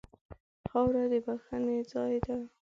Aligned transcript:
خاوره 0.69 1.03
د 1.11 1.13
بښنې 1.25 1.77
ځای 1.91 2.15
ده. 2.25 2.37